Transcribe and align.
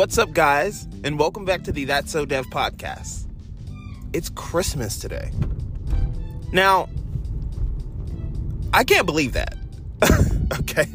What's 0.00 0.16
up, 0.16 0.32
guys, 0.32 0.88
and 1.04 1.18
welcome 1.18 1.44
back 1.44 1.62
to 1.64 1.72
the 1.72 1.84
That's 1.84 2.10
So 2.10 2.24
Dev 2.24 2.46
podcast. 2.46 3.26
It's 4.14 4.30
Christmas 4.30 4.98
today. 4.98 5.30
Now, 6.54 6.88
I 8.72 8.82
can't 8.82 9.04
believe 9.04 9.34
that. 9.34 9.58
okay? 10.60 10.86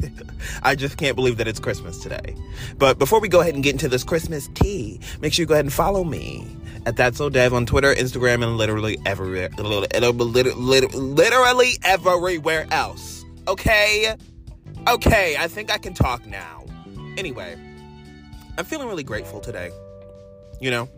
I 0.64 0.74
just 0.74 0.96
can't 0.96 1.14
believe 1.14 1.36
that 1.36 1.46
it's 1.46 1.60
Christmas 1.60 1.98
today. 1.98 2.34
But 2.78 2.98
before 2.98 3.20
we 3.20 3.28
go 3.28 3.42
ahead 3.42 3.54
and 3.54 3.62
get 3.62 3.74
into 3.74 3.88
this 3.88 4.02
Christmas 4.02 4.48
tea, 4.54 4.98
make 5.20 5.32
sure 5.32 5.44
you 5.44 5.46
go 5.46 5.54
ahead 5.54 5.66
and 5.66 5.72
follow 5.72 6.02
me 6.02 6.44
at 6.84 6.96
That's 6.96 7.18
So 7.18 7.30
Dev 7.30 7.54
on 7.54 7.64
Twitter, 7.64 7.94
Instagram, 7.94 8.42
and 8.42 8.56
literally 8.56 8.98
everywhere. 9.06 9.50
Literally 9.56 9.86
everywhere 11.84 12.66
else. 12.72 13.24
Okay? 13.46 14.16
Okay, 14.88 15.36
I 15.38 15.46
think 15.46 15.70
I 15.70 15.78
can 15.78 15.94
talk 15.94 16.26
now. 16.26 16.64
Anyway, 17.16 17.56
I'm 18.58 18.64
feeling 18.64 18.88
really 18.88 19.04
grateful 19.04 19.40
today. 19.40 19.70
You 20.60 20.70
know? 20.70 20.88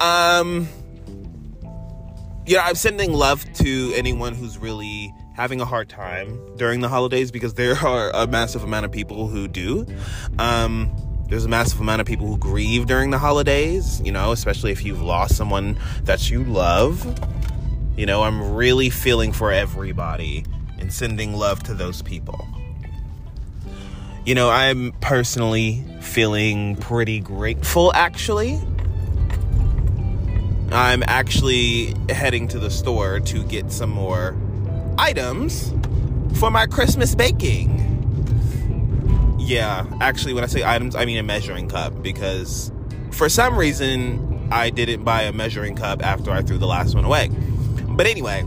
Um 0.00 0.68
you 2.46 2.56
know, 2.56 2.62
I'm 2.62 2.74
sending 2.74 3.12
love 3.12 3.44
to 3.54 3.92
anyone 3.94 4.34
who's 4.34 4.58
really 4.58 5.14
having 5.34 5.60
a 5.60 5.64
hard 5.64 5.88
time 5.88 6.56
during 6.56 6.80
the 6.80 6.88
holidays 6.88 7.30
because 7.30 7.54
there 7.54 7.76
are 7.76 8.10
a 8.10 8.26
massive 8.26 8.64
amount 8.64 8.84
of 8.84 8.92
people 8.92 9.28
who 9.28 9.48
do. 9.48 9.86
Um, 10.38 10.94
there's 11.28 11.44
a 11.44 11.48
massive 11.48 11.80
amount 11.80 12.00
of 12.00 12.06
people 12.06 12.26
who 12.26 12.36
grieve 12.36 12.86
during 12.86 13.10
the 13.10 13.18
holidays, 13.18 14.02
you 14.04 14.12
know, 14.12 14.32
especially 14.32 14.72
if 14.72 14.84
you've 14.84 15.00
lost 15.00 15.36
someone 15.36 15.78
that 16.02 16.30
you 16.30 16.44
love. 16.44 17.06
You 17.96 18.06
know, 18.06 18.22
I'm 18.22 18.52
really 18.52 18.90
feeling 18.90 19.32
for 19.32 19.52
everybody 19.52 20.44
and 20.78 20.92
sending 20.92 21.34
love 21.34 21.62
to 21.64 21.74
those 21.74 22.02
people. 22.02 22.46
You 24.24 24.36
know, 24.36 24.50
I'm 24.50 24.92
personally 25.00 25.84
feeling 26.00 26.76
pretty 26.76 27.18
grateful 27.18 27.92
actually. 27.92 28.60
I'm 30.70 31.02
actually 31.06 31.94
heading 32.08 32.46
to 32.48 32.58
the 32.60 32.70
store 32.70 33.18
to 33.20 33.42
get 33.44 33.72
some 33.72 33.90
more 33.90 34.36
items 34.96 35.74
for 36.38 36.50
my 36.50 36.66
Christmas 36.66 37.14
baking. 37.14 37.80
Yeah, 39.40 39.86
actually, 40.00 40.34
when 40.34 40.44
I 40.44 40.46
say 40.46 40.64
items, 40.64 40.94
I 40.94 41.04
mean 41.04 41.18
a 41.18 41.22
measuring 41.24 41.68
cup 41.68 42.00
because 42.00 42.70
for 43.10 43.28
some 43.28 43.58
reason 43.58 44.48
I 44.52 44.70
didn't 44.70 45.02
buy 45.02 45.22
a 45.22 45.32
measuring 45.32 45.74
cup 45.74 46.04
after 46.04 46.30
I 46.30 46.42
threw 46.42 46.58
the 46.58 46.66
last 46.66 46.94
one 46.94 47.04
away. 47.04 47.28
But 47.88 48.06
anyway, 48.06 48.44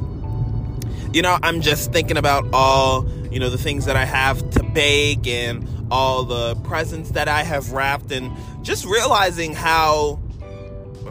you 1.11 1.21
know, 1.21 1.37
I'm 1.43 1.59
just 1.59 1.91
thinking 1.91 2.15
about 2.17 2.47
all, 2.53 3.05
you 3.35 3.41
know, 3.41 3.49
the 3.49 3.57
things 3.57 3.83
that 3.83 3.97
I 3.97 4.05
have 4.05 4.49
to 4.51 4.63
bake 4.63 5.27
and 5.27 5.67
all 5.91 6.23
the 6.23 6.55
presents 6.63 7.11
that 7.11 7.27
I 7.27 7.43
have 7.43 7.73
wrapped 7.73 8.13
and 8.13 8.31
just 8.63 8.85
realizing 8.85 9.53
how 9.53 10.21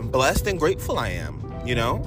blessed 0.04 0.46
and 0.46 0.58
grateful 0.58 0.98
I 0.98 1.10
am, 1.10 1.44
you 1.66 1.74
know? 1.74 2.02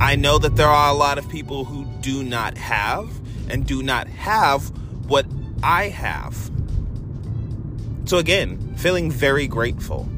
I 0.00 0.16
know 0.16 0.38
that 0.38 0.56
there 0.56 0.66
are 0.66 0.90
a 0.90 0.92
lot 0.92 1.18
of 1.18 1.28
people 1.28 1.64
who 1.64 1.84
do 2.00 2.24
not 2.24 2.58
have 2.58 3.08
and 3.48 3.64
do 3.64 3.80
not 3.80 4.08
have 4.08 4.68
what 5.08 5.24
I 5.62 5.90
have. 5.90 6.50
So, 8.06 8.18
again, 8.18 8.74
feeling 8.76 9.08
very 9.08 9.46
grateful. 9.46 10.08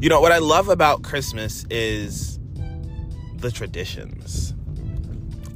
You 0.00 0.08
know, 0.08 0.20
what 0.20 0.32
I 0.32 0.38
love 0.38 0.68
about 0.68 1.02
Christmas 1.02 1.64
is 1.70 2.40
the 3.36 3.52
traditions. 3.52 4.52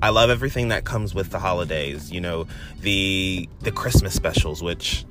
I 0.05 0.11
love 0.11 0.29
everything 0.29 0.69
that 0.69 0.85
comes 0.85 1.15
with 1.15 1.31
the 1.31 1.39
holidays, 1.39 2.13
you 2.13 2.21
know, 2.21 2.47
the 2.83 3.49
the 3.63 3.73
Christmas 3.73 4.13
specials 4.13 4.63
which 4.63 5.07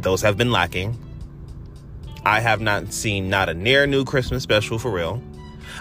those 0.00 0.22
have 0.22 0.36
been 0.36 0.50
lacking. 0.50 0.98
I 2.26 2.40
have 2.40 2.60
not 2.60 2.92
seen 2.92 3.30
not 3.30 3.48
a 3.48 3.54
near 3.54 3.86
new 3.86 4.04
Christmas 4.04 4.42
special 4.42 4.80
for 4.80 4.90
real. 4.90 5.22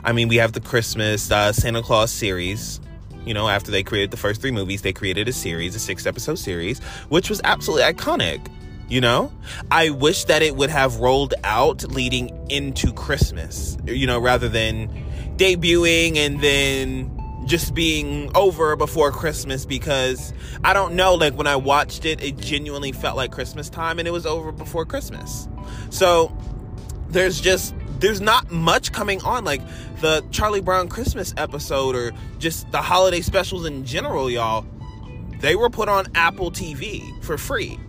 I 0.04 0.12
mean, 0.12 0.28
we 0.28 0.36
have 0.36 0.54
the 0.54 0.62
Christmas 0.62 1.32
uh, 1.32 1.52
Santa 1.52 1.82
Claus 1.82 2.12
series. 2.12 2.80
You 3.26 3.34
know, 3.34 3.50
after 3.50 3.72
they 3.72 3.82
created 3.82 4.12
the 4.12 4.18
first 4.18 4.40
three 4.40 4.52
movies, 4.52 4.84
they 4.84 4.94
created 4.94 5.28
a 5.28 5.34
series, 5.34 5.76
a 5.76 5.80
six 5.80 6.06
episode 6.06 6.38
series, 6.38 6.78
which 7.10 7.32
was 7.32 7.42
absolutely 7.44 7.92
iconic. 7.92 8.52
You 8.88 9.02
know, 9.02 9.34
I 9.72 9.90
wish 9.90 10.26
that 10.26 10.44
it 10.44 10.56
would 10.58 10.70
have 10.70 10.98
rolled 10.98 11.34
out 11.44 11.90
leading 11.92 12.30
into 12.52 12.94
Christmas, 12.94 13.78
you 13.88 14.06
know, 14.06 14.20
rather 14.20 14.48
than 14.48 14.90
debuting 15.38 16.18
and 16.18 16.40
then 16.40 17.23
just 17.46 17.74
being 17.74 18.32
over 18.36 18.76
before 18.76 19.12
Christmas 19.12 19.66
because 19.66 20.34
I 20.64 20.74
don't 20.74 20.96
know, 20.96 21.16
like 21.16 21.36
when 21.36 21.48
I 21.48 21.56
watched 21.56 22.06
it, 22.06 22.24
it 22.24 22.38
genuinely 22.38 22.92
felt 22.92 23.18
like 23.18 23.32
Christmas 23.32 23.70
time 23.70 24.00
and 24.00 24.08
it 24.08 24.12
was 24.12 24.26
over 24.26 24.52
before 24.52 24.86
Christmas. 24.86 25.48
So 25.90 26.36
there's 27.10 27.40
just 27.40 27.76
there's 28.00 28.22
not 28.22 28.52
much 28.52 28.92
coming 28.92 29.22
on 29.24 29.46
like 29.46 29.62
the 30.02 30.26
Charlie 30.32 30.62
Brown 30.62 30.90
Christmas 30.90 31.34
episode 31.38 31.96
or 31.96 32.12
just 32.40 32.70
the 32.72 32.82
holiday 32.82 33.22
specials 33.22 33.66
in 33.66 33.86
general, 33.86 34.30
y'all. 34.30 34.66
They 35.40 35.56
were 35.56 35.70
put 35.70 35.90
on 35.90 36.08
Apple 36.16 36.52
TV 36.52 37.02
for 37.24 37.38
free. 37.38 37.80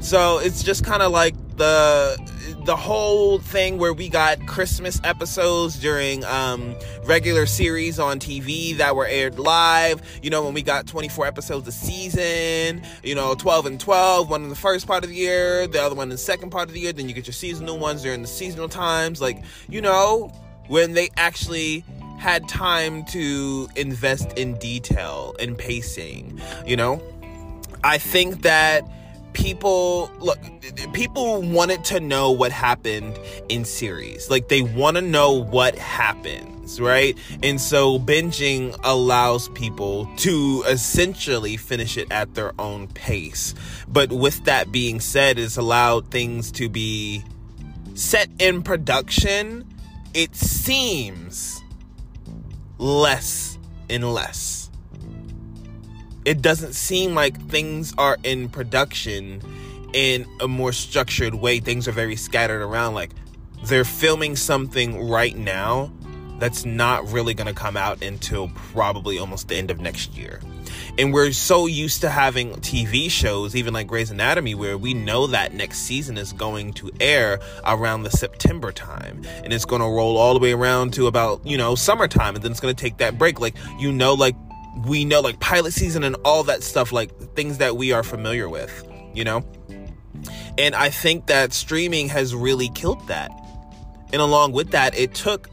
So 0.00 0.38
it's 0.38 0.62
just 0.62 0.84
kind 0.84 1.02
of 1.02 1.12
like 1.12 1.34
the 1.56 2.16
the 2.64 2.76
whole 2.76 3.38
thing 3.38 3.78
where 3.78 3.92
we 3.92 4.08
got 4.08 4.44
Christmas 4.46 5.00
episodes 5.04 5.78
during 5.78 6.24
um, 6.24 6.74
regular 7.04 7.46
series 7.46 7.98
on 7.98 8.18
TV 8.18 8.76
that 8.76 8.96
were 8.96 9.06
aired 9.06 9.38
live. 9.38 10.02
You 10.22 10.30
know, 10.30 10.44
when 10.44 10.54
we 10.54 10.62
got 10.62 10.86
24 10.86 11.26
episodes 11.26 11.68
a 11.68 11.72
season, 11.72 12.82
you 13.02 13.14
know, 13.14 13.34
12 13.34 13.66
and 13.66 13.80
12, 13.80 14.28
one 14.28 14.42
in 14.42 14.48
the 14.48 14.56
first 14.56 14.86
part 14.86 15.04
of 15.04 15.10
the 15.10 15.16
year, 15.16 15.66
the 15.66 15.82
other 15.82 15.94
one 15.94 16.04
in 16.04 16.10
the 16.10 16.18
second 16.18 16.50
part 16.50 16.68
of 16.68 16.74
the 16.74 16.80
year. 16.80 16.92
Then 16.92 17.08
you 17.08 17.14
get 17.14 17.26
your 17.26 17.34
seasonal 17.34 17.78
ones 17.78 18.02
during 18.02 18.22
the 18.22 18.28
seasonal 18.28 18.68
times. 18.68 19.20
Like, 19.20 19.42
you 19.68 19.80
know, 19.80 20.32
when 20.68 20.92
they 20.92 21.10
actually 21.16 21.84
had 22.18 22.48
time 22.48 23.04
to 23.04 23.68
invest 23.76 24.32
in 24.32 24.54
detail 24.58 25.36
and 25.38 25.56
pacing, 25.56 26.40
you 26.66 26.76
know? 26.76 27.02
I 27.84 27.98
think 27.98 28.42
that 28.42 28.82
people 29.36 30.10
look 30.18 30.38
people 30.94 31.42
wanted 31.42 31.84
to 31.84 32.00
know 32.00 32.30
what 32.30 32.50
happened 32.50 33.18
in 33.50 33.66
series. 33.66 34.30
Like 34.30 34.48
they 34.48 34.62
want 34.62 34.96
to 34.96 35.02
know 35.02 35.32
what 35.32 35.76
happens 35.76 36.80
right? 36.80 37.16
And 37.44 37.60
so 37.60 37.96
binging 37.96 38.76
allows 38.82 39.48
people 39.50 40.10
to 40.16 40.64
essentially 40.66 41.56
finish 41.56 41.96
it 41.96 42.10
at 42.10 42.34
their 42.34 42.52
own 42.58 42.88
pace. 42.88 43.54
But 43.86 44.10
with 44.10 44.44
that 44.46 44.72
being 44.72 44.98
said 44.98 45.38
it's 45.38 45.56
allowed 45.56 46.10
things 46.10 46.50
to 46.52 46.68
be 46.68 47.22
set 47.94 48.28
in 48.38 48.62
production 48.62 49.64
it 50.14 50.34
seems 50.34 51.62
less 52.78 53.58
and 53.90 54.12
less 54.14 54.65
it 56.26 56.42
doesn't 56.42 56.74
seem 56.74 57.14
like 57.14 57.40
things 57.48 57.94
are 57.96 58.18
in 58.24 58.48
production 58.48 59.40
in 59.94 60.26
a 60.40 60.48
more 60.48 60.72
structured 60.72 61.36
way. 61.36 61.60
Things 61.60 61.86
are 61.86 61.92
very 61.92 62.16
scattered 62.16 62.60
around. 62.60 62.94
Like 62.94 63.12
they're 63.64 63.84
filming 63.84 64.34
something 64.34 65.08
right 65.08 65.36
now 65.36 65.92
that's 66.40 66.64
not 66.64 67.08
really 67.10 67.32
going 67.32 67.46
to 67.46 67.54
come 67.54 67.76
out 67.76 68.02
until 68.02 68.48
probably 68.48 69.18
almost 69.18 69.48
the 69.48 69.54
end 69.54 69.70
of 69.70 69.80
next 69.80 70.16
year. 70.16 70.40
And 70.98 71.14
we're 71.14 71.32
so 71.32 71.66
used 71.66 72.00
to 72.00 72.10
having 72.10 72.54
TV 72.56 73.08
shows, 73.08 73.54
even 73.54 73.72
like 73.72 73.86
Grey's 73.86 74.10
Anatomy, 74.10 74.54
where 74.54 74.76
we 74.76 74.94
know 74.94 75.28
that 75.28 75.54
next 75.54 75.78
season 75.78 76.18
is 76.18 76.32
going 76.32 76.72
to 76.74 76.90
air 77.00 77.38
around 77.64 78.02
the 78.02 78.10
September 78.10 78.72
time. 78.72 79.22
And 79.44 79.52
it's 79.52 79.64
going 79.64 79.80
to 79.80 79.88
roll 79.88 80.16
all 80.16 80.34
the 80.34 80.40
way 80.40 80.52
around 80.52 80.92
to 80.94 81.06
about, 81.06 81.46
you 81.46 81.56
know, 81.56 81.76
summertime. 81.76 82.34
And 82.34 82.42
then 82.42 82.50
it's 82.50 82.60
going 82.60 82.74
to 82.74 82.80
take 82.80 82.96
that 82.96 83.16
break. 83.16 83.40
Like, 83.40 83.54
you 83.78 83.92
know, 83.92 84.14
like 84.14 84.34
we 84.84 85.04
know 85.04 85.20
like 85.20 85.40
pilot 85.40 85.72
season 85.72 86.04
and 86.04 86.16
all 86.24 86.42
that 86.44 86.62
stuff 86.62 86.92
like 86.92 87.16
things 87.34 87.58
that 87.58 87.76
we 87.76 87.92
are 87.92 88.02
familiar 88.02 88.48
with 88.48 88.84
you 89.14 89.24
know? 89.24 89.42
And 90.58 90.74
i 90.74 90.90
think 90.90 91.26
that 91.26 91.52
streaming 91.52 92.08
has 92.08 92.34
really 92.34 92.68
killed 92.70 93.06
that. 93.08 93.30
And 94.12 94.22
along 94.22 94.52
with 94.52 94.70
that 94.70 94.96
it 94.96 95.14
took 95.14 95.48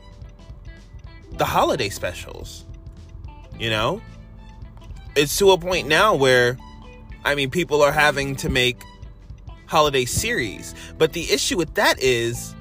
the 1.31 1.45
holiday 1.45 1.89
specials 1.89 2.65
you 3.59 3.69
know? 3.69 4.01
It's 5.15 5.38
to 5.38 5.51
a 5.51 5.57
point 5.57 5.88
now 5.88 6.15
where 6.15 6.57
i 7.24 7.36
mean 7.36 7.50
people 7.50 7.81
are 7.81 7.92
having 7.92 8.36
to 8.38 8.50
make 8.50 8.81
holiday 9.74 10.06
series. 10.06 10.75
But 11.00 11.13
the 11.13 11.31
issue 11.31 11.57
with 11.57 11.74
that 11.74 12.00
is 12.00 12.53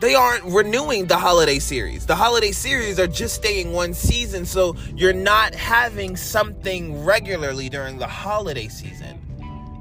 they 0.00 0.14
aren't 0.14 0.44
renewing 0.44 1.06
the 1.06 1.16
holiday 1.16 1.58
series. 1.58 2.06
The 2.06 2.14
holiday 2.14 2.52
series 2.52 3.00
are 3.00 3.06
just 3.06 3.34
staying 3.34 3.72
one 3.72 3.94
season, 3.94 4.46
so 4.46 4.76
you're 4.94 5.12
not 5.12 5.54
having 5.54 6.16
something 6.16 7.04
regularly 7.04 7.68
during 7.68 7.98
the 7.98 8.06
holiday 8.06 8.68
season. 8.68 9.18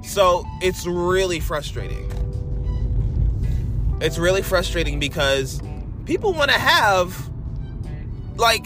So 0.04 0.44
it's 0.62 0.86
really 0.88 1.40
frustrating. 1.40 2.12
It's 4.02 4.18
really 4.18 4.42
frustrating 4.42 5.00
because 5.00 5.62
people 6.06 6.34
want 6.34 6.52
to 6.52 6.60
have, 6.60 7.30
like, 8.38 8.66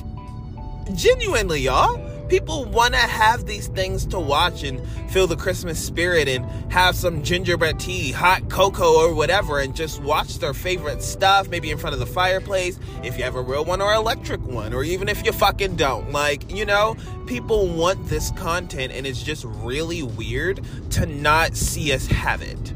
genuinely, 0.94 1.62
y'all, 1.62 2.01
People 2.32 2.64
want 2.64 2.94
to 2.94 3.00
have 3.02 3.46
these 3.46 3.68
things 3.68 4.06
to 4.06 4.18
watch 4.18 4.64
and 4.64 4.82
feel 5.12 5.28
the 5.28 5.36
Christmas 5.36 5.78
spirit 5.78 6.30
and 6.30 6.46
have 6.72 6.96
some 6.96 7.24
gingerbread 7.24 7.78
tea, 7.78 8.14
hot 8.14 8.48
cocoa, 8.48 9.06
or 9.06 9.14
whatever, 9.14 9.60
and 9.60 9.76
just 9.76 10.02
watch 10.02 10.40
their 10.40 10.54
favorite 10.54 11.04
stuff, 11.04 11.50
maybe 11.50 11.72
in 11.72 11.78
front 11.78 11.94
of 11.94 12.00
the 12.00 12.06
fireplace, 12.06 12.80
if 13.04 13.18
you 13.18 13.26
have 13.26 13.36
a 13.36 13.42
real 13.42 13.66
one 13.66 13.82
or 13.82 13.94
electric 13.94 14.40
one, 14.44 14.74
or 14.74 14.82
even 14.82 15.10
if 15.10 15.26
you 15.26 15.34
fucking 15.34 15.76
don't. 15.76 16.14
Like, 16.14 16.50
you 16.50 16.66
know, 16.66 16.96
people 17.26 17.68
want 17.68 18.08
this 18.08 18.32
content, 18.32 18.94
and 18.94 19.06
it's 19.06 19.22
just 19.22 19.44
really 19.44 20.02
weird 20.02 20.62
to 20.92 21.06
not 21.06 21.58
see 21.58 21.92
us 21.92 22.08
have 22.08 22.42
it. 22.42 22.74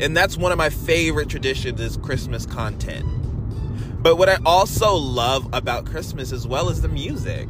And 0.00 0.16
that's 0.16 0.36
one 0.36 0.52
of 0.52 0.58
my 0.58 0.70
favorite 0.70 1.28
traditions 1.28 1.80
is 1.80 1.96
Christmas 1.96 2.46
content. 2.46 3.06
But 4.04 4.18
what 4.18 4.28
I 4.28 4.38
also 4.46 4.94
love 4.94 5.48
about 5.52 5.84
Christmas 5.84 6.30
as 6.30 6.46
well 6.46 6.68
is 6.68 6.80
the 6.80 6.88
music. 6.88 7.48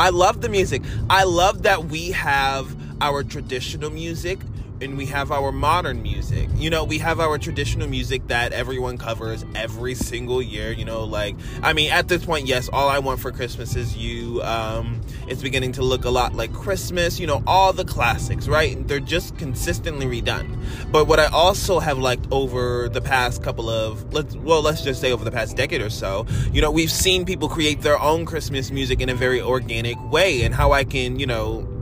I 0.00 0.08
love 0.08 0.40
the 0.40 0.48
music. 0.48 0.80
I 1.10 1.24
love 1.24 1.64
that 1.64 1.84
we 1.84 2.12
have 2.12 2.74
our 3.02 3.22
traditional 3.22 3.90
music 3.90 4.38
and 4.80 4.96
we 4.96 5.06
have 5.06 5.30
our 5.30 5.52
modern 5.52 6.02
music. 6.02 6.48
You 6.56 6.70
know, 6.70 6.84
we 6.84 6.98
have 6.98 7.20
our 7.20 7.38
traditional 7.38 7.88
music 7.88 8.26
that 8.28 8.52
everyone 8.52 8.98
covers 8.98 9.44
every 9.54 9.94
single 9.94 10.40
year. 10.40 10.72
You 10.72 10.84
know, 10.84 11.04
like 11.04 11.36
I 11.62 11.72
mean, 11.72 11.90
at 11.90 12.08
this 12.08 12.24
point, 12.24 12.46
yes, 12.46 12.68
all 12.72 12.88
I 12.88 12.98
want 12.98 13.20
for 13.20 13.30
Christmas 13.32 13.76
is 13.76 13.96
you. 13.96 14.42
Um, 14.42 15.00
it's 15.28 15.42
beginning 15.42 15.72
to 15.72 15.82
look 15.82 16.04
a 16.04 16.10
lot 16.10 16.34
like 16.34 16.52
Christmas. 16.52 17.20
You 17.20 17.26
know, 17.26 17.42
all 17.46 17.72
the 17.72 17.84
classics, 17.84 18.48
right? 18.48 18.86
They're 18.88 19.00
just 19.00 19.36
consistently 19.38 20.06
redone. 20.06 20.56
But 20.90 21.06
what 21.06 21.20
I 21.20 21.26
also 21.26 21.78
have 21.78 21.98
liked 21.98 22.26
over 22.30 22.88
the 22.88 23.00
past 23.00 23.42
couple 23.42 23.68
of 23.68 24.12
let's 24.12 24.34
well, 24.36 24.62
let's 24.62 24.82
just 24.82 25.00
say 25.00 25.12
over 25.12 25.24
the 25.24 25.32
past 25.32 25.56
decade 25.56 25.82
or 25.82 25.90
so, 25.90 26.26
you 26.52 26.60
know, 26.62 26.70
we've 26.70 26.90
seen 26.90 27.24
people 27.24 27.48
create 27.48 27.82
their 27.82 27.98
own 28.00 28.24
Christmas 28.24 28.70
music 28.70 29.00
in 29.00 29.08
a 29.08 29.14
very 29.14 29.40
organic 29.40 29.96
way, 30.10 30.42
and 30.42 30.54
how 30.54 30.72
I 30.72 30.84
can, 30.84 31.18
you 31.18 31.26
know 31.26 31.79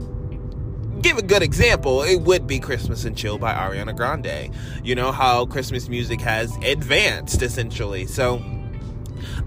give 1.01 1.17
a 1.17 1.21
good 1.21 1.43
example, 1.43 2.03
it 2.03 2.21
would 2.21 2.47
be 2.47 2.59
Christmas 2.59 3.05
and 3.05 3.17
Chill 3.17 3.37
by 3.37 3.53
Ariana 3.53 3.95
Grande. 3.95 4.53
You 4.83 4.95
know 4.95 5.11
how 5.11 5.45
Christmas 5.45 5.89
music 5.89 6.21
has 6.21 6.55
advanced 6.57 7.41
essentially. 7.41 8.05
So 8.05 8.41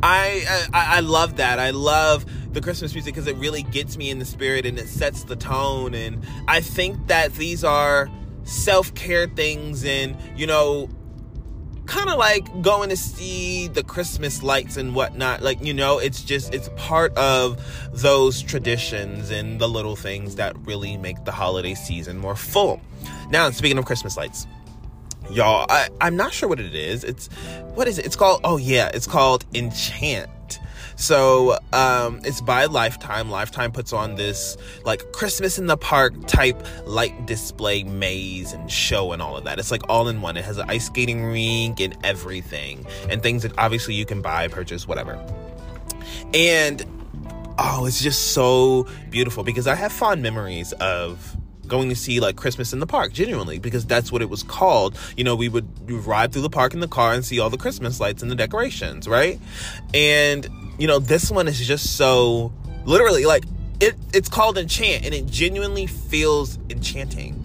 I 0.02 0.44
I, 0.72 0.96
I 0.96 1.00
love 1.00 1.37
that. 1.37 1.58
I 1.58 1.70
love 1.70 2.25
the 2.52 2.60
Christmas 2.60 2.94
music 2.94 3.14
because 3.14 3.26
it 3.26 3.37
really 3.37 3.62
gets 3.62 3.96
me 3.96 4.10
in 4.10 4.19
the 4.19 4.25
spirit 4.25 4.66
and 4.66 4.78
it 4.78 4.88
sets 4.88 5.25
the 5.25 5.37
tone. 5.37 5.94
And 5.94 6.25
I 6.49 6.60
think 6.60 7.06
that 7.06 7.34
these 7.34 7.64
are 7.64 8.08
self 8.44 8.94
care 8.94 9.26
things 9.26 9.84
and, 9.84 10.16
you 10.37 10.46
know, 10.46 10.88
kind 11.87 12.08
of 12.08 12.19
like 12.19 12.62
going 12.62 12.88
to 12.90 12.96
see 12.96 13.69
the 13.69 13.82
Christmas 13.82 14.43
lights 14.43 14.76
and 14.76 14.94
whatnot. 14.94 15.43
Like, 15.43 15.62
you 15.64 15.75
know, 15.75 15.99
it's 15.99 16.23
just, 16.23 16.55
it's 16.55 16.69
part 16.76 17.17
of 17.17 17.64
those 17.93 18.43
traditions 18.43 19.31
and 19.31 19.61
the 19.61 19.69
little 19.69 19.96
things 19.96 20.37
that 20.37 20.56
really 20.67 20.96
make 20.96 21.25
the 21.25 21.32
holiday 21.32 21.75
season 21.75 22.19
more 22.19 22.37
full. 22.37 22.81
Now, 23.31 23.50
speaking 23.50 23.79
of 23.79 23.84
Christmas 23.84 24.17
lights, 24.17 24.46
y'all, 25.31 25.67
I, 25.69 25.88
I'm 26.00 26.17
not 26.17 26.32
sure 26.32 26.49
what 26.49 26.61
it 26.61 26.75
is. 26.75 27.05
It's, 27.05 27.29
what 27.75 27.88
is 27.88 27.99
it? 27.99 28.06
It's 28.06 28.17
called, 28.17 28.40
oh 28.44 28.56
yeah, 28.56 28.90
it's 28.94 29.06
called 29.06 29.44
Enchant. 29.55 30.31
So 30.97 31.59
um, 31.73 32.21
it's 32.25 32.41
by 32.41 32.67
Lifetime. 32.67 33.31
Lifetime 33.31 33.73
puts 33.73 33.93
on 33.93 34.15
this 34.15 34.56
like 34.85 35.12
Christmas 35.12 35.59
in 35.59 35.67
the 35.67 35.77
Park 35.77 36.15
type 36.27 36.65
light 36.85 37.27
display 37.27 37.83
maze 37.85 38.53
and 38.53 38.71
show 38.71 39.12
and 39.12 39.23
all 39.23 39.37
of 39.37 39.44
that. 39.44 39.59
It's 39.59 39.71
like 39.71 39.83
all 39.89 40.09
in 40.09 40.21
one. 40.21 40.37
It 40.37 40.44
has 40.44 40.59
an 40.59 40.69
ice 40.69 40.87
skating 40.87 41.25
rink 41.25 41.81
and 41.81 41.97
everything, 42.05 42.87
and 43.09 43.23
things 43.23 43.43
that 43.43 43.53
obviously 43.59 43.94
you 43.94 44.06
can 44.06 44.23
buy, 44.23 44.49
purchase, 44.49 44.87
whatever. 44.87 45.15
And 46.35 46.85
oh, 47.59 47.87
it's 47.87 48.03
just 48.03 48.33
so 48.33 48.87
beautiful 49.11 49.44
because 49.44 49.67
I 49.67 49.75
have 49.75 49.93
fond 49.93 50.23
memories 50.23 50.73
of 50.75 51.37
going 51.67 51.89
to 51.89 51.97
see 51.97 52.21
like 52.21 52.37
Christmas 52.37 52.73
in 52.73 52.81
the 52.81 52.87
park, 52.87 53.12
genuinely, 53.12 53.59
because 53.59 53.87
that's 53.87 54.12
what 54.12 54.21
it 54.21 54.29
was 54.29 54.43
called. 54.43 54.99
You 55.17 55.25
know, 55.25 55.35
we 55.35 55.49
would 55.49 55.67
ride 55.91 56.33
through 56.33 56.43
the 56.43 56.50
park 56.50 56.75
in 56.75 56.81
the 56.81 56.89
car 56.89 57.12
and 57.15 57.25
see 57.25 57.41
all 57.41 57.50
the 57.50 57.56
Christmas 57.56 58.00
lights 58.00 58.23
and 58.23 58.31
the 58.31 58.35
decorations, 58.35 59.09
right? 59.09 59.41
And 59.94 60.49
you 60.78 60.86
know, 60.86 60.98
this 60.98 61.30
one 61.30 61.48
is 61.48 61.64
just 61.64 61.96
so 61.96 62.52
literally 62.84 63.24
like 63.24 63.44
it 63.80 63.94
it's 64.12 64.28
called 64.28 64.58
enchant 64.58 65.04
and 65.04 65.14
it 65.14 65.26
genuinely 65.26 65.86
feels 65.86 66.58
enchanting. 66.70 67.38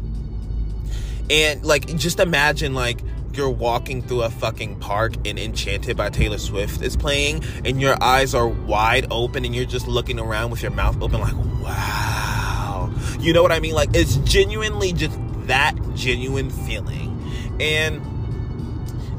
And 1.30 1.64
like 1.64 1.88
just 1.98 2.20
imagine 2.20 2.74
like 2.74 3.00
you're 3.34 3.50
walking 3.50 4.02
through 4.02 4.24
a 4.24 4.30
fucking 4.30 4.80
park 4.80 5.14
and 5.26 5.38
Enchanted 5.38 5.96
by 5.96 6.10
Taylor 6.10 6.40
Swift 6.40 6.82
is 6.82 6.98
playing 6.98 7.44
and 7.66 7.80
your 7.80 8.02
eyes 8.02 8.34
are 8.34 8.48
wide 8.48 9.06
open 9.12 9.46
and 9.46 9.54
you're 9.54 9.66
just 9.66 9.88
looking 9.88 10.20
around 10.20 10.50
with 10.50 10.62
your 10.64 10.72
mouth 10.72 11.00
open 11.02 11.20
like 11.20 11.36
wow. 11.62 12.92
You 13.20 13.34
know 13.34 13.44
what 13.44 13.52
I 13.52 13.60
mean? 13.60 13.74
Like 13.74 13.90
it's 13.94 14.16
genuinely 14.18 14.94
just 14.94 15.20
that 15.48 15.76
genuine 15.96 16.50
feeling. 16.50 17.14
And 17.60 18.02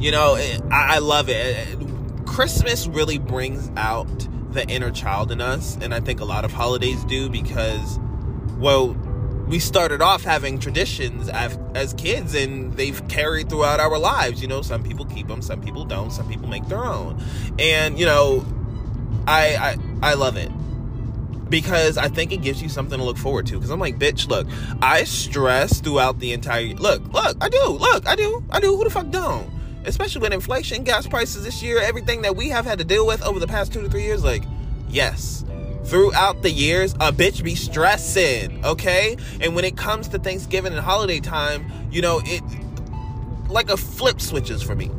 you 0.01 0.11
know, 0.11 0.35
eh, 0.35 0.59
I, 0.71 0.97
I 0.97 0.99
love 0.99 1.29
it 1.29 1.79
Christmas 2.39 2.87
really 2.87 3.19
brings 3.19 3.69
out 3.77 4.29
the 4.53 4.65
inner 4.69 4.93
child 4.93 5.33
in 5.33 5.41
us, 5.41 5.77
and 5.83 5.93
I 5.93 5.99
think 5.99 6.21
a 6.21 6.25
lot 6.25 6.45
of 6.45 6.53
holidays 6.53 7.03
do 7.07 7.29
because, 7.29 7.99
well, 8.59 8.91
we 9.49 9.59
started 9.59 10.01
off 10.01 10.23
having 10.23 10.61
traditions 10.61 11.29
as, 11.31 11.59
as 11.75 11.95
kids 11.95 12.37
and 12.37 12.73
they've 12.75 13.09
carried 13.09 13.49
throughout 13.49 13.81
our 13.81 13.99
lives. 13.99 14.41
You 14.41 14.47
know, 14.47 14.63
some 14.63 14.85
people 14.85 15.05
keep 15.05 15.27
them, 15.27 15.43
some 15.43 15.61
people 15.61 15.85
don't, 15.85 16.13
some 16.13 16.29
people 16.29 16.47
make 16.47 16.65
their 16.69 16.85
own. 16.85 17.21
And, 17.59 17.99
you 17.99 18.07
know, 18.07 18.47
I, 19.27 19.57
I, 19.57 20.11
I 20.11 20.15
love 20.15 20.37
it 20.37 20.53
because 21.51 21.99
I 21.99 22.07
think 22.07 22.31
it 22.31 22.37
gives 22.37 22.63
you 22.63 22.69
something 22.69 22.99
to 23.01 23.05
look 23.05 23.17
forward 23.17 23.49
to. 23.49 23.55
Because 23.55 23.71
I'm 23.71 23.81
like, 23.81 23.99
bitch, 23.99 24.29
look, 24.29 24.47
I 24.81 25.03
stress 25.03 25.81
throughout 25.81 26.21
the 26.21 26.33
entire. 26.35 26.69
Look, 26.75 27.03
look, 27.13 27.37
I 27.41 27.49
do, 27.49 27.65
look, 27.65 28.07
I 28.07 28.15
do, 28.15 28.45
I 28.49 28.61
do. 28.61 28.77
Who 28.77 28.85
the 28.85 28.91
fuck 28.91 29.11
don't? 29.11 29.58
Especially 29.85 30.21
with 30.21 30.33
inflation, 30.33 30.85
gas 30.85 31.07
prices 31.07 31.45
this 31.45 31.63
year, 31.63 31.81
everything 31.81 32.23
that 32.23 32.37
we 32.37 32.49
have 32.49 32.65
had 32.65 32.79
to 32.79 32.85
deal 32.85 33.07
with 33.07 33.23
over 33.23 33.39
the 33.39 33.47
past 33.47 33.73
two 33.73 33.81
to 33.83 33.89
three 33.89 34.03
years, 34.03 34.25
like, 34.25 34.45
yes, 34.89 35.45
throughout 35.85 36.43
the 36.43 36.51
years, 36.51 36.93
a 36.95 37.13
bitch 37.13 37.43
be 37.43 37.55
stressing, 37.55 38.65
okay? 38.65 39.17
And 39.41 39.55
when 39.55 39.65
it 39.65 39.77
comes 39.77 40.09
to 40.09 40.19
Thanksgiving 40.19 40.73
and 40.73 40.81
holiday 40.81 41.21
time, 41.21 41.71
you 41.91 42.03
know, 42.03 42.21
it 42.25 42.43
like 43.49 43.71
a 43.71 43.77
flip 43.77 44.21
switches 44.21 44.63
for 44.63 44.75
me. 44.75 44.91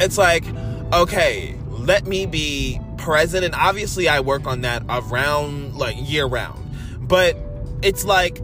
It's 0.00 0.16
like, 0.16 0.44
okay, 0.92 1.54
let 1.68 2.06
me 2.06 2.26
be 2.26 2.80
present. 2.96 3.44
And 3.44 3.54
obviously, 3.54 4.08
I 4.08 4.20
work 4.20 4.46
on 4.46 4.62
that 4.62 4.82
around 4.88 5.74
like 5.74 5.96
year 5.98 6.24
round. 6.24 6.58
But 7.00 7.36
it's 7.82 8.04
like, 8.04 8.40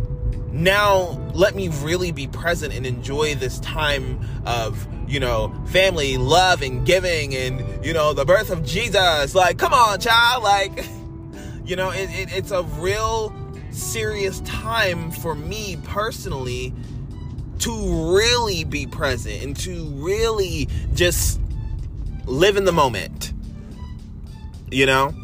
now 0.53 1.19
let 1.35 1.55
me 1.55 1.69
really 1.69 2.13
be 2.13 2.27
present 2.27 2.75
and 2.75 2.87
enjoy 2.87 3.35
this 3.35 3.61
time 3.61 4.21
of 4.47 4.87
you 5.09 5.21
know, 5.21 5.55
family, 5.69 6.19
love, 6.19 6.63
and 6.63 6.85
giving, 6.85 7.35
and, 7.35 7.85
you 7.85 7.93
know, 7.93 8.13
the 8.13 8.25
birth 8.25 8.51
of 8.51 8.65
Jesus. 8.65 9.35
Like, 9.35 9.59
come 9.59 9.73
on, 9.73 9.99
child. 9.99 10.45
Like, 10.45 10.87
you 11.65 11.77
know, 11.77 11.91
it, 11.91 12.11
it, 12.11 12.37
it's 12.37 12.51
a 12.51 12.63
real 12.63 13.35
serious 13.71 14.41
time 14.41 15.11
for 15.11 15.35
me 15.35 15.79
personally 15.85 16.75
to 17.61 18.17
really 18.17 18.65
be 18.65 18.87
present 18.87 19.43
and 19.43 19.57
to 19.57 19.85
really 19.95 20.69
just 20.95 21.41
live 22.27 22.57
in 22.57 22.65
the 22.65 22.73
moment. 22.73 23.33
You 24.71 24.87
know? 24.87 25.15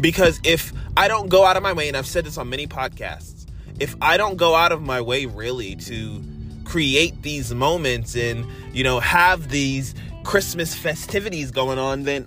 Because 0.00 0.40
if 0.44 0.72
I 0.96 1.08
don't 1.08 1.28
go 1.28 1.44
out 1.44 1.56
of 1.56 1.62
my 1.62 1.72
way, 1.72 1.88
and 1.88 1.96
I've 1.96 2.06
said 2.06 2.24
this 2.24 2.38
on 2.38 2.48
many 2.48 2.68
podcasts, 2.68 3.33
if 3.80 3.96
I 4.00 4.16
don't 4.16 4.36
go 4.36 4.54
out 4.54 4.72
of 4.72 4.82
my 4.82 5.00
way 5.00 5.26
really 5.26 5.76
to 5.76 6.22
create 6.64 7.22
these 7.22 7.52
moments 7.54 8.16
and, 8.16 8.46
you 8.72 8.84
know, 8.84 9.00
have 9.00 9.48
these 9.48 9.94
Christmas 10.24 10.74
festivities 10.74 11.50
going 11.50 11.78
on, 11.78 12.04
then 12.04 12.26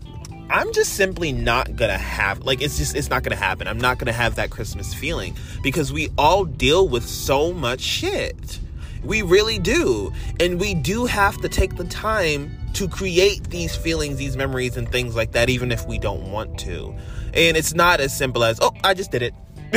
I'm 0.50 0.72
just 0.72 0.94
simply 0.94 1.32
not 1.32 1.76
gonna 1.76 1.98
have 1.98 2.40
like 2.44 2.62
it's 2.62 2.78
just 2.78 2.96
it's 2.96 3.10
not 3.10 3.24
gonna 3.24 3.36
happen. 3.36 3.68
I'm 3.68 3.80
not 3.80 3.98
gonna 3.98 4.14
have 4.14 4.36
that 4.36 4.50
Christmas 4.50 4.94
feeling 4.94 5.36
because 5.62 5.92
we 5.92 6.10
all 6.18 6.46
deal 6.46 6.88
with 6.88 7.06
so 7.06 7.52
much 7.52 7.82
shit. 7.82 8.60
We 9.04 9.22
really 9.22 9.60
do. 9.60 10.14
And 10.40 10.60
we 10.60 10.74
do 10.74 11.06
have 11.06 11.38
to 11.42 11.50
take 11.50 11.76
the 11.76 11.86
time 11.86 12.58
to 12.74 12.88
create 12.88 13.50
these 13.50 13.76
feelings, 13.76 14.18
these 14.18 14.38
memories, 14.38 14.78
and 14.78 14.90
things 14.90 15.16
like 15.16 15.32
that, 15.34 15.50
even 15.50 15.72
if 15.72 15.86
we 15.88 15.98
don't 15.98 16.32
want 16.32 16.60
to. 16.60 16.96
And 17.34 17.58
it's 17.58 17.74
not 17.74 18.00
as 18.00 18.16
simple 18.16 18.44
as, 18.44 18.60
oh, 18.62 18.72
I 18.84 18.94
just 18.94 19.12
did 19.12 19.22
it. 19.22 19.34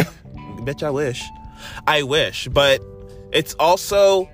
Bitch, 0.65 0.83
I 0.83 0.91
wish. 0.91 1.23
I 1.87 2.03
wish. 2.03 2.49
But 2.49 2.83
it's 3.33 3.55
also 3.55 4.29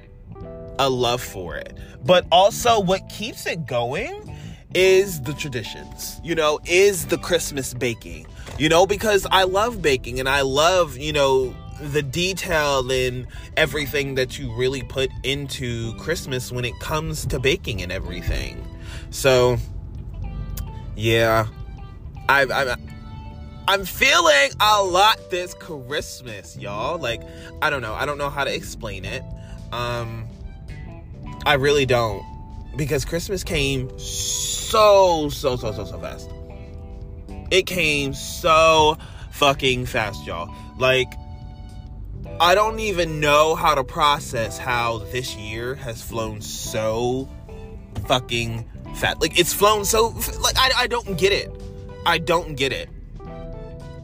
a 0.78 0.88
love 0.88 1.23
for 1.23 1.56
it. 1.56 1.76
But 2.04 2.26
also, 2.30 2.80
what 2.80 3.09
keeps 3.09 3.47
it 3.47 3.66
going 3.66 4.35
is 4.75 5.21
the 5.23 5.33
traditions, 5.33 6.21
you 6.23 6.35
know, 6.35 6.61
is 6.66 7.06
the 7.06 7.18
Christmas 7.18 7.73
baking, 7.73 8.26
you 8.59 8.68
know, 8.68 8.87
because 8.87 9.26
I 9.30 9.45
love 9.45 9.80
baking 9.80 10.21
and 10.21 10.28
I 10.28 10.42
love, 10.42 10.99
you 10.99 11.12
know, 11.12 11.54
the 11.80 12.02
detail 12.02 12.90
and 12.90 13.26
everything 13.56 14.14
that 14.14 14.38
you 14.38 14.54
really 14.54 14.83
put 14.83 15.11
into 15.23 15.95
Christmas 15.97 16.52
when 16.52 16.64
it 16.64 16.78
comes 16.80 17.26
to 17.26 17.38
baking 17.38 17.83
and 17.83 17.90
everything. 17.90 18.64
So, 19.11 19.56
yeah, 20.95 21.47
I, 22.28 22.42
I 22.42 22.76
I'm 23.68 23.85
feeling 23.85 24.50
a 24.61 24.80
lot 24.85 25.18
this 25.28 25.52
Christmas, 25.54 26.56
y'all. 26.56 26.99
Like, 26.99 27.23
I 27.61 27.68
don't 27.68 27.82
know. 27.82 27.94
I 27.94 28.06
don't 28.06 28.16
know 28.16 28.30
how 28.30 28.44
to 28.44 28.54
explain 28.54 29.04
it. 29.04 29.25
Um, 29.73 30.28
I 31.44 31.54
really 31.54 31.85
don't. 31.85 32.23
Because 32.76 33.04
Christmas 33.04 33.42
came 33.42 33.90
so, 33.99 35.30
so, 35.30 35.56
so, 35.56 35.73
so, 35.73 35.85
so 35.85 35.99
fast. 35.99 36.30
It 37.50 37.66
came 37.66 38.14
so 38.14 38.99
fucking 39.32 39.87
fast, 39.87 40.25
y'all. 40.25 40.54
Like, 40.78 41.12
I 42.38 42.54
don't 42.54 42.78
even 42.78 43.18
know 43.18 43.56
how 43.56 43.75
to 43.75 43.82
process 43.82 44.58
how 44.58 44.99
this 45.11 45.35
year 45.35 45.75
has 45.75 46.00
flown 46.02 46.40
so 46.40 47.28
fucking 48.06 48.64
fast. 48.94 49.20
Like, 49.20 49.37
it's 49.40 49.52
flown 49.52 49.85
so, 49.85 50.14
like, 50.40 50.56
I, 50.56 50.70
I 50.76 50.87
don't 50.87 51.18
get 51.18 51.32
it. 51.32 51.50
I 52.04 52.18
don't 52.18 52.54
get 52.54 52.73
it 52.73 52.90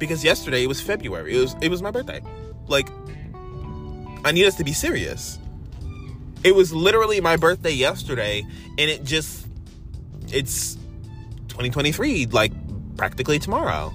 because 0.02 0.24
yesterday 0.24 0.64
it 0.64 0.66
was 0.66 0.80
February. 0.80 1.36
It 1.36 1.38
was 1.38 1.54
it 1.60 1.68
was 1.68 1.80
my 1.80 1.92
birthday. 1.92 2.20
Like 2.66 2.88
I 4.24 4.32
need 4.32 4.46
us 4.46 4.56
to 4.56 4.64
be 4.64 4.72
serious. 4.72 5.38
It 6.42 6.56
was 6.56 6.72
literally 6.72 7.20
my 7.20 7.36
birthday 7.36 7.70
yesterday 7.70 8.44
and 8.78 8.90
it 8.90 9.04
just 9.04 9.46
it's 10.32 10.74
2023 11.46 12.26
like 12.26 12.50
practically 12.96 13.38
tomorrow. 13.38 13.94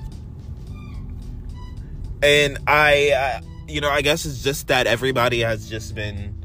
And 2.24 2.58
I 2.68 3.12
uh, 3.12 3.42
you 3.68 3.82
know, 3.82 3.90
I 3.90 4.02
guess 4.02 4.26
it's 4.26 4.42
just 4.42 4.70
that 4.70 4.88
everybody 4.88 5.42
has 5.42 5.70
just 5.70 5.94
been 5.94 6.42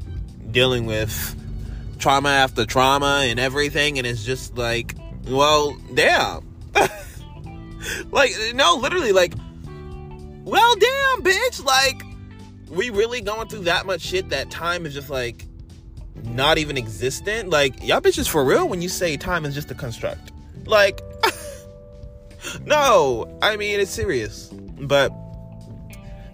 dealing 0.51 0.85
with 0.85 1.39
trauma 1.99 2.29
after 2.29 2.65
trauma 2.65 3.21
and 3.23 3.39
everything 3.39 3.97
and 3.97 4.05
it's 4.05 4.25
just 4.25 4.57
like 4.57 4.93
well, 5.25 5.77
damn. 5.93 6.53
like 8.11 8.33
no, 8.55 8.75
literally 8.75 9.13
like 9.13 9.33
well, 10.43 10.75
damn, 10.75 11.23
bitch. 11.23 11.63
Like, 11.63 12.03
we 12.69 12.89
really 12.89 13.21
going 13.21 13.47
through 13.47 13.61
that 13.61 13.85
much 13.85 14.01
shit 14.01 14.29
that 14.29 14.49
time 14.49 14.85
is 14.85 14.93
just 14.93 15.09
like 15.09 15.45
not 16.23 16.57
even 16.57 16.77
existent. 16.77 17.49
Like, 17.49 17.83
y'all 17.83 18.01
bitches 18.01 18.27
for 18.27 18.43
real 18.43 18.67
when 18.67 18.81
you 18.81 18.89
say 18.89 19.17
time 19.17 19.45
is 19.45 19.53
just 19.53 19.71
a 19.71 19.75
construct. 19.75 20.31
Like, 20.65 21.01
no, 22.65 23.37
I 23.41 23.57
mean, 23.57 23.79
it's 23.79 23.91
serious. 23.91 24.49
But 24.53 25.11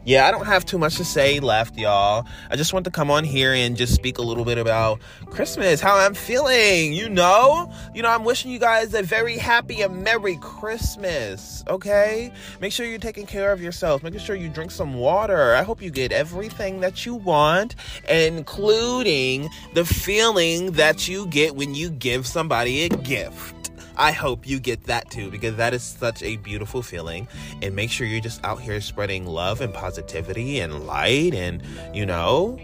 yeah, 0.05 0.27
I 0.27 0.31
don't 0.31 0.45
have 0.45 0.65
too 0.65 0.77
much 0.77 0.95
to 0.97 1.05
say 1.05 1.39
left, 1.39 1.77
y'all. 1.77 2.25
I 2.49 2.55
just 2.55 2.73
want 2.73 2.85
to 2.85 2.91
come 2.91 3.11
on 3.11 3.23
here 3.23 3.53
and 3.53 3.75
just 3.75 3.93
speak 3.93 4.17
a 4.17 4.21
little 4.21 4.45
bit 4.45 4.57
about 4.57 4.99
Christmas, 5.27 5.81
how 5.81 5.95
I'm 5.97 6.13
feeling, 6.13 6.93
you 6.93 7.09
know? 7.09 7.71
You 7.93 8.01
know, 8.01 8.09
I'm 8.09 8.23
wishing 8.23 8.49
you 8.49 8.59
guys 8.59 8.93
a 8.93 9.03
very 9.03 9.37
happy 9.37 9.81
and 9.81 10.03
Merry 10.03 10.37
Christmas, 10.41 11.63
okay? 11.67 12.31
Make 12.61 12.71
sure 12.71 12.85
you're 12.85 12.97
taking 12.97 13.25
care 13.25 13.51
of 13.51 13.61
yourself, 13.61 14.01
making 14.01 14.19
sure 14.21 14.35
you 14.35 14.49
drink 14.49 14.71
some 14.71 14.95
water. 14.95 15.53
I 15.53 15.63
hope 15.63 15.81
you 15.81 15.91
get 15.91 16.11
everything 16.11 16.79
that 16.79 17.05
you 17.05 17.15
want, 17.15 17.75
including 18.09 19.49
the 19.73 19.85
feeling 19.85 20.71
that 20.73 21.07
you 21.07 21.27
get 21.27 21.55
when 21.55 21.75
you 21.75 21.89
give 21.89 22.25
somebody 22.25 22.83
a 22.83 22.89
gift. 22.89 23.68
I 23.99 24.13
hope 24.13 24.47
you 24.47 24.61
get 24.61 24.85
that 24.85 25.11
too 25.11 25.29
because 25.29 25.57
that 25.57 25.73
is 25.73 25.83
such 25.83 26.23
a 26.23 26.37
beautiful 26.37 26.81
feeling. 26.81 27.27
And 27.61 27.75
make 27.75 27.91
sure 27.91 28.07
you're 28.07 28.21
just 28.21 28.43
out 28.45 28.61
here 28.61 28.79
spreading 28.79 29.25
love 29.25 29.59
and 29.59 29.73
positivity 29.73 30.61
and 30.61 30.87
light 30.87 31.35
and, 31.35 31.61
you 31.93 32.05
know, 32.05 32.57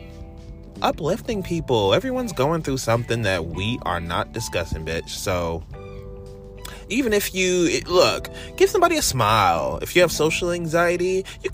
uplifting 0.82 1.44
people. 1.44 1.94
Everyone's 1.94 2.32
going 2.32 2.62
through 2.62 2.78
something 2.78 3.22
that 3.24 3.48
we 3.48 3.78
are 3.84 4.00
not 4.00 4.32
discussing, 4.32 4.86
bitch. 4.86 5.10
So 5.10 5.62
even 6.90 7.14
if 7.14 7.34
you 7.34 7.82
look, 7.88 8.30
give 8.58 8.70
somebody 8.70 8.98
a 8.98 9.02
smile. 9.02 9.80
If 9.82 9.96
you 9.96 10.02
have 10.02 10.12
social 10.12 10.52
anxiety, 10.52 11.26
you 11.44 11.52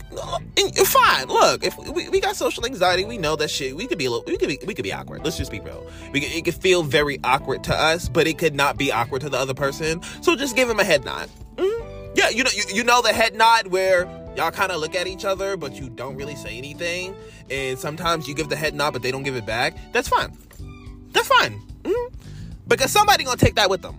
you're 0.57 0.85
fine. 0.85 1.27
Look, 1.27 1.63
if 1.63 1.77
we, 1.77 2.09
we 2.09 2.19
got 2.19 2.35
social 2.35 2.65
anxiety, 2.65 3.05
we 3.05 3.17
know 3.17 3.35
that 3.35 3.49
shit. 3.49 3.75
We 3.75 3.87
could 3.87 3.97
be 3.97 4.05
a 4.05 4.11
little, 4.11 4.25
we 4.25 4.37
could 4.37 4.49
be, 4.49 4.59
we 4.65 4.73
could 4.73 4.83
be 4.83 4.93
awkward. 4.93 5.23
Let's 5.23 5.37
just 5.37 5.51
be 5.51 5.59
real. 5.59 5.85
We 6.11 6.21
it 6.21 6.45
could 6.45 6.55
feel 6.55 6.83
very 6.83 7.19
awkward 7.23 7.63
to 7.65 7.75
us, 7.75 8.09
but 8.09 8.27
it 8.27 8.37
could 8.37 8.55
not 8.55 8.77
be 8.77 8.91
awkward 8.91 9.21
to 9.21 9.29
the 9.29 9.37
other 9.37 9.53
person. 9.53 10.01
So 10.21 10.35
just 10.35 10.55
give 10.55 10.69
him 10.69 10.79
a 10.79 10.83
head 10.83 11.05
nod. 11.05 11.29
Mm-hmm. 11.55 12.13
Yeah, 12.15 12.29
you 12.29 12.43
know, 12.43 12.49
you, 12.53 12.63
you 12.73 12.83
know 12.83 13.01
the 13.01 13.13
head 13.13 13.35
nod 13.35 13.67
where 13.67 14.03
y'all 14.35 14.51
kind 14.51 14.71
of 14.71 14.81
look 14.81 14.95
at 14.95 15.07
each 15.07 15.25
other, 15.25 15.57
but 15.57 15.73
you 15.79 15.89
don't 15.89 16.15
really 16.15 16.35
say 16.35 16.57
anything. 16.57 17.15
And 17.49 17.79
sometimes 17.79 18.27
you 18.27 18.35
give 18.35 18.49
the 18.49 18.55
head 18.55 18.75
nod, 18.75 18.91
but 18.93 19.01
they 19.01 19.11
don't 19.11 19.23
give 19.23 19.35
it 19.35 19.45
back. 19.45 19.75
That's 19.93 20.07
fine. 20.07 20.37
That's 21.11 21.27
fine. 21.27 21.61
Mm-hmm. 21.83 22.15
Because 22.67 22.91
somebody 22.91 23.23
gonna 23.23 23.37
take 23.37 23.55
that 23.55 23.69
with 23.69 23.81
them. 23.81 23.97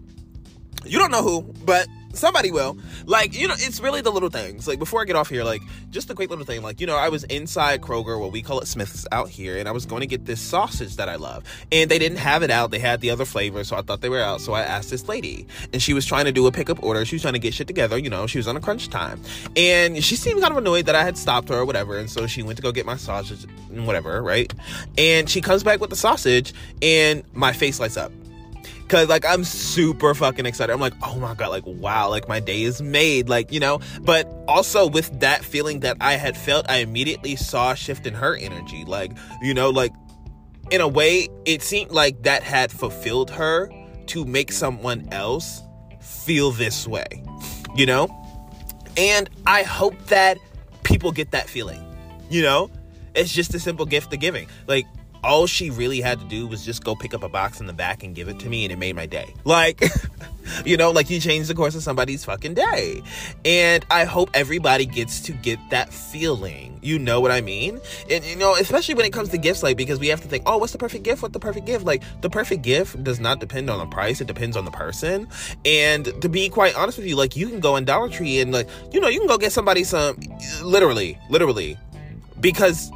You 0.85 0.99
don't 0.99 1.11
know 1.11 1.23
who, 1.23 1.43
but 1.65 1.87
somebody 2.15 2.51
will. 2.51 2.77
Like, 3.07 3.35
you 3.35 3.49
know, 3.49 3.55
it's 3.57 3.81
really 3.81 4.01
the 4.01 4.11
little 4.11 4.29
things. 4.29 4.69
Like, 4.69 4.79
before 4.79 5.01
I 5.01 5.05
get 5.05 5.17
off 5.17 5.29
here, 5.29 5.45
like, 5.45 5.63
just 5.91 6.11
a 6.11 6.15
quick 6.15 6.31
little 6.31 6.45
thing. 6.45 6.63
Like, 6.63 6.81
you 6.81 6.87
know, 6.87 6.97
I 6.97 7.09
was 7.09 7.25
inside 7.25 7.81
Kroger, 7.81 8.21
what 8.21 8.33
we 8.33 8.43
call 8.43 8.61
it 8.61 8.67
Smith's 8.67 9.07
out 9.13 9.29
here, 9.29 9.59
and 9.59 9.69
I 9.69 9.73
was 9.73 9.87
going 9.87 10.01
to 10.01 10.07
get 10.07 10.27
this 10.27 10.41
sausage 10.41 10.97
that 10.97 11.09
I 11.09 11.17
love. 11.17 11.45
And 11.71 11.91
they 11.91 11.99
didn't 11.99 12.19
have 12.19 12.43
it 12.43 12.51
out. 12.51 12.71
They 12.71 12.79
had 12.79 13.01
the 13.01 13.11
other 13.11 13.25
flavor, 13.25 13.65
so 13.65 13.77
I 13.77 13.83
thought 13.83 14.01
they 14.01 14.09
were 14.09 14.21
out. 14.21 14.41
So 14.41 14.53
I 14.53 14.63
asked 14.63 14.91
this 14.91 15.09
lady, 15.09 15.47
and 15.73 15.83
she 15.83 15.95
was 15.95 16.05
trying 16.05 16.27
to 16.27 16.33
do 16.33 16.47
a 16.47 16.53
pickup 16.53 16.83
order. 16.83 17.05
She 17.05 17.17
was 17.17 17.23
trying 17.23 17.35
to 17.35 17.41
get 17.41 17.55
shit 17.55 17.67
together, 17.67 17.99
you 17.99 18.11
know, 18.11 18.27
she 18.27 18.39
was 18.39 18.49
on 18.49 18.57
a 18.57 18.61
crunch 18.61 18.89
time. 18.89 19.21
And 19.57 20.03
she 20.03 20.17
seemed 20.17 20.41
kind 20.41 20.53
of 20.53 20.59
annoyed 20.59 20.87
that 20.87 20.95
I 20.95 21.05
had 21.05 21.17
stopped 21.17 21.49
her 21.49 21.57
or 21.57 21.65
whatever. 21.65 21.97
And 21.99 22.11
so 22.11 22.27
she 22.27 22.43
went 22.43 22.57
to 22.57 22.63
go 22.63 22.73
get 22.73 22.87
my 22.87 22.97
sausage 22.97 23.45
and 23.71 23.87
whatever, 23.87 24.23
right? 24.23 24.53
And 24.99 25.29
she 25.29 25.41
comes 25.41 25.63
back 25.63 25.81
with 25.81 25.91
the 25.91 25.97
sausage, 25.97 26.53
and 26.81 27.23
my 27.33 27.53
face 27.53 27.81
lights 27.81 27.97
up 27.97 28.13
Cause 28.93 29.09
like 29.09 29.25
I'm 29.25 29.43
super 29.43 30.15
fucking 30.15 30.45
excited. 30.45 30.71
I'm 30.71 30.79
like, 30.79 30.93
oh 31.03 31.17
my 31.17 31.33
god, 31.33 31.49
like 31.49 31.65
wow, 31.65 32.11
like 32.11 32.29
my 32.29 32.41
day 32.41 32.61
is 32.61 32.83
made, 32.83 33.27
like 33.27 33.51
you 33.51 33.59
know. 33.59 33.81
But 34.03 34.31
also 34.47 34.87
with 34.87 35.21
that 35.21 35.43
feeling 35.43 35.81
that 35.81 35.97
I 35.99 36.17
had 36.17 36.37
felt, 36.37 36.69
I 36.69 36.81
immediately 36.81 37.35
saw 37.37 37.73
a 37.73 37.75
shift 37.75 38.07
in 38.07 38.13
her 38.13 38.37
energy. 38.37 38.85
Like 38.85 39.13
you 39.41 39.55
know, 39.55 39.71
like 39.71 39.95
in 40.71 40.83
a 40.83 40.89
way, 40.89 41.31
it 41.47 41.63
seemed 41.63 41.91
like 41.91 42.25
that 42.25 42.43
had 42.43 42.71
fulfilled 42.71 43.31
her 43.31 43.71
to 44.09 44.27
make 44.27 44.53
someone 44.53 45.09
else 45.11 45.63
feel 46.03 46.51
this 46.51 46.87
way, 46.87 47.25
you 47.75 47.87
know. 47.87 48.15
And 48.99 49.31
I 49.47 49.63
hope 49.63 49.99
that 50.09 50.37
people 50.83 51.13
get 51.13 51.31
that 51.31 51.49
feeling, 51.49 51.83
you 52.29 52.43
know. 52.43 52.71
It's 53.15 53.33
just 53.33 53.55
a 53.55 53.59
simple 53.59 53.87
gift 53.87 54.13
of 54.13 54.21
giving, 54.21 54.49
like 54.67 54.85
all 55.25 55.47
she 55.47 55.71
really 55.71 56.01
had 56.01 56.19
to 56.19 56.25
do 56.27 56.47
was 56.47 56.65
just 56.65 56.83
go 56.83 56.95
pick 56.95 57.15
up 57.15 57.23
a 57.23 57.29
box 57.29 57.61
in 57.61 57.67
the 57.67 57.73
back 57.73 58.03
and 58.03 58.15
give 58.15 58.29
it 58.29 58.39
to 58.41 58.49
me 58.49 58.65
and 58.65 58.73
it 58.73 58.79
made 58.79 58.97
my 58.97 59.07
day. 59.07 59.35
Like 59.45 59.83
you 60.65 60.77
know 60.77 60.91
like 60.91 61.11
you 61.11 61.21
changed 61.21 61.49
the 61.49 61.55
course 61.55 61.75
of 61.75 61.83
somebody's 61.83 62.25
fucking 62.25 62.55
day. 62.55 63.03
And 63.45 63.85
i 63.91 64.05
hope 64.05 64.31
everybody 64.35 64.87
gets 64.87 65.21
to 65.23 65.33
get 65.33 65.59
that 65.71 65.93
feeling. 65.93 66.79
You 66.83 66.99
know 66.99 67.21
what 67.21 67.31
i 67.31 67.41
mean? 67.41 67.81
And 68.11 68.25
you 68.25 68.37
know 68.37 68.57
especially 68.57 68.95
when 68.95 69.07
it 69.07 69.13
comes 69.13 69.29
to 69.31 69.39
gifts 69.39 69.63
like 69.63 69.77
because 69.77 70.01
we 70.01 70.09
have 70.09 70.21
to 70.23 70.29
think 70.29 70.43
oh 70.47 70.59
what's 70.59 70.73
the 70.73 70.79
perfect 70.79 71.05
gift? 71.05 71.23
What's 71.23 71.33
the 71.33 71.41
perfect 71.41 71.67
gift? 71.67 71.85
Like 71.85 72.03
the 72.21 72.31
perfect 72.31 72.63
gift 72.63 73.03
does 73.05 73.21
not 73.21 73.39
depend 73.39 73.71
on 73.71 73.79
the 73.79 73.87
price. 73.87 74.21
It 74.21 74.27
depends 74.27 74.57
on 74.57 74.65
the 74.65 74.71
person. 74.73 75.29
And 75.65 76.21
to 76.21 76.29
be 76.29 76.49
quite 76.49 76.77
honest 76.77 76.99
with 76.99 77.07
you 77.07 77.17
like 77.17 77.37
you 77.37 77.49
can 77.49 77.61
go 77.61 77.77
in 77.77 77.85
dollar 77.85 78.09
tree 78.09 78.41
and 78.41 78.53
like 78.53 78.69
you 78.91 79.01
know 79.01 79.09
you 79.09 79.21
can 79.21 79.29
go 79.29 79.39
get 79.39 79.53
somebody 79.53 79.85
some 79.85 80.19
literally 80.63 81.19
literally. 81.31 81.79
Because 82.41 82.91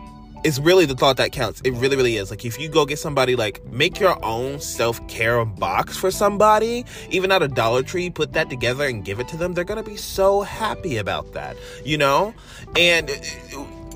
it's 0.47 0.61
really 0.61 0.87
the 0.87 0.95
thought 0.95 1.17
that 1.17 1.33
counts. 1.33 1.61
It 1.63 1.73
really, 1.73 1.97
really 1.97 2.19
is. 2.19 2.31
Like 2.31 2.45
if 2.45 2.61
you 2.61 2.69
go 2.69 2.87
get 2.87 3.01
somebody 3.01 3.35
like 3.35 3.65
make 3.65 3.99
your 3.99 4.25
own 4.25 4.61
self-care 4.61 5.45
box 5.45 5.97
for 5.97 6.13
somebody, 6.13 6.85
even 7.11 7.33
at 7.33 7.43
a 7.43 7.49
Dollar 7.49 7.83
Tree, 7.83 8.11
put 8.11 8.33
that 8.35 8.49
together 8.49 8.87
and 8.87 9.05
give 9.05 9.19
it 9.19 9.27
to 9.29 9.37
them, 9.37 9.55
they're 9.55 9.65
gonna 9.65 9.83
be 9.83 9.97
so 9.97 10.43
happy 10.43 10.99
about 10.99 11.33
that. 11.33 11.57
You 11.85 11.99
know? 11.99 12.33
And 12.77 13.11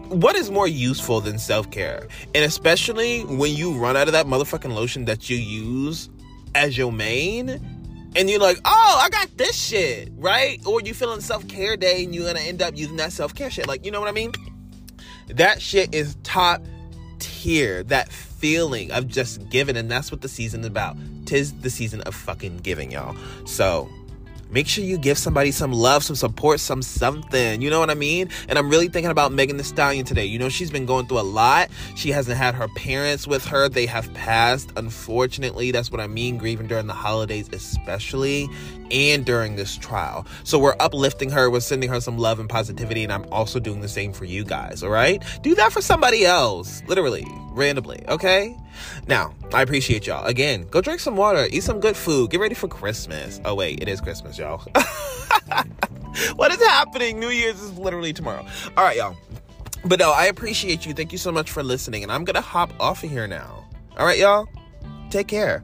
what 0.08 0.34
is 0.34 0.50
more 0.50 0.66
useful 0.66 1.20
than 1.20 1.38
self-care? 1.38 2.08
And 2.34 2.44
especially 2.44 3.20
when 3.26 3.54
you 3.54 3.72
run 3.72 3.96
out 3.96 4.08
of 4.08 4.12
that 4.14 4.26
motherfucking 4.26 4.74
lotion 4.74 5.04
that 5.04 5.30
you 5.30 5.36
use 5.36 6.10
as 6.56 6.76
your 6.76 6.90
main 6.90 7.50
and 8.16 8.28
you're 8.28 8.40
like, 8.40 8.58
oh, 8.64 9.00
I 9.00 9.08
got 9.08 9.28
this 9.38 9.54
shit, 9.54 10.10
right? 10.16 10.60
Or 10.66 10.80
you 10.80 10.94
feeling 10.94 11.20
self 11.20 11.46
care 11.46 11.76
day 11.76 12.02
and 12.02 12.12
you're 12.12 12.26
gonna 12.26 12.40
end 12.40 12.60
up 12.60 12.76
using 12.76 12.96
that 12.96 13.12
self 13.12 13.36
care 13.36 13.52
shit. 13.52 13.68
Like, 13.68 13.86
you 13.86 13.92
know 13.92 14.00
what 14.00 14.08
I 14.08 14.12
mean? 14.12 14.32
That 15.34 15.62
shit 15.62 15.94
is 15.94 16.16
top 16.22 16.62
tier. 17.18 17.82
That 17.84 18.10
feeling 18.10 18.90
of 18.92 19.06
just 19.06 19.48
giving, 19.50 19.76
and 19.76 19.90
that's 19.90 20.10
what 20.10 20.22
the 20.22 20.28
season 20.28 20.60
is 20.60 20.66
about. 20.66 20.96
Tis 21.26 21.52
the 21.60 21.70
season 21.70 22.00
of 22.02 22.14
fucking 22.14 22.58
giving, 22.58 22.90
y'all. 22.90 23.16
So 23.46 23.88
make 24.50 24.66
sure 24.66 24.84
you 24.84 24.98
give 24.98 25.18
somebody 25.18 25.50
some 25.50 25.72
love, 25.72 26.04
some 26.04 26.16
support, 26.16 26.60
some 26.60 26.82
something. 26.82 27.62
You 27.62 27.70
know 27.70 27.80
what 27.80 27.90
I 27.90 27.94
mean? 27.94 28.30
And 28.48 28.58
I'm 28.58 28.68
really 28.68 28.88
thinking 28.88 29.10
about 29.10 29.32
Megan 29.32 29.56
Thee 29.56 29.62
Stallion 29.62 30.04
today. 30.04 30.24
You 30.24 30.38
know, 30.38 30.48
she's 30.48 30.70
been 30.70 30.86
going 30.86 31.06
through 31.06 31.20
a 31.20 31.22
lot. 31.22 31.68
She 31.96 32.10
hasn't 32.10 32.36
had 32.36 32.54
her 32.54 32.68
parents 32.68 33.26
with 33.26 33.44
her, 33.46 33.68
they 33.68 33.86
have 33.86 34.12
passed. 34.14 34.72
Unfortunately, 34.76 35.70
that's 35.70 35.90
what 35.90 36.00
I 36.00 36.06
mean, 36.06 36.38
grieving 36.38 36.66
during 36.66 36.86
the 36.86 36.94
holidays, 36.94 37.48
especially, 37.52 38.48
and 38.90 39.24
during 39.24 39.56
this 39.56 39.76
trial. 39.76 40.26
So 40.44 40.58
we're 40.58 40.76
uplifting 40.80 41.30
her, 41.30 41.50
we're 41.50 41.60
sending 41.60 41.88
her 41.90 42.00
some 42.00 42.18
love 42.18 42.40
and 42.40 42.48
positivity, 42.48 43.04
and 43.04 43.12
I'm 43.12 43.26
also 43.32 43.60
doing 43.60 43.80
the 43.80 43.88
same 43.88 44.12
for 44.12 44.24
you 44.24 44.44
guys, 44.44 44.82
all 44.82 44.90
right? 44.90 45.22
Do 45.42 45.54
that 45.54 45.72
for 45.72 45.80
somebody 45.80 46.24
else, 46.24 46.82
literally, 46.86 47.26
randomly, 47.50 48.02
okay? 48.08 48.56
Now, 49.06 49.34
I 49.52 49.62
appreciate 49.62 50.06
y'all. 50.06 50.24
Again, 50.26 50.66
go 50.70 50.80
drink 50.80 51.00
some 51.00 51.16
water, 51.16 51.46
eat 51.50 51.62
some 51.62 51.80
good 51.80 51.96
food, 51.96 52.30
get 52.30 52.40
ready 52.40 52.54
for 52.54 52.68
Christmas. 52.68 53.40
Oh, 53.44 53.54
wait, 53.54 53.82
it 53.82 53.88
is 53.88 54.00
Christmas, 54.00 54.38
y'all. 54.40 54.58
what 56.34 56.50
is 56.50 56.58
happening? 56.58 57.20
New 57.20 57.28
Year's 57.28 57.60
is 57.60 57.78
literally 57.78 58.12
tomorrow. 58.12 58.44
All 58.76 58.84
right, 58.84 58.96
y'all. 58.96 59.16
But 59.84 59.98
no, 59.98 60.10
I 60.10 60.26
appreciate 60.26 60.84
you. 60.84 60.92
Thank 60.92 61.12
you 61.12 61.18
so 61.18 61.32
much 61.32 61.50
for 61.50 61.62
listening. 61.62 62.02
And 62.02 62.12
I'm 62.12 62.24
going 62.24 62.34
to 62.34 62.40
hop 62.40 62.72
off 62.80 63.04
of 63.04 63.10
here 63.10 63.26
now. 63.26 63.64
All 63.96 64.06
right, 64.06 64.18
y'all. 64.18 64.48
Take 65.10 65.28
care. 65.28 65.62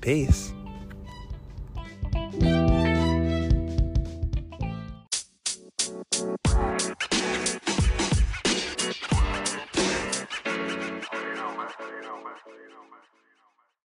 Peace. 0.00 0.52